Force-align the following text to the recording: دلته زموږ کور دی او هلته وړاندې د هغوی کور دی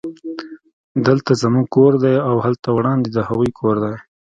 دلته 1.07 1.31
زموږ 1.41 1.65
کور 1.75 1.93
دی 2.03 2.15
او 2.29 2.35
هلته 2.45 2.69
وړاندې 2.77 3.09
د 3.11 3.17
هغوی 3.27 3.49
کور 3.59 3.75
دی 3.83 3.95